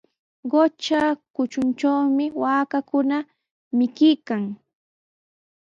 [0.51, 1.03] Qutra
[1.35, 3.17] kutruntrawmi waakakuna
[3.77, 4.43] mikuykan.